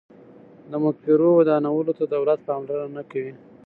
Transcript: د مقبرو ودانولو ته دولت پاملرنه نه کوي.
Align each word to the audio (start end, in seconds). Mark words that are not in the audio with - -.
د 0.71 0.73
مقبرو 0.85 1.29
ودانولو 1.37 1.91
ته 1.99 2.03
دولت 2.15 2.39
پاملرنه 2.47 2.91
نه 2.97 3.03
کوي. 3.11 3.33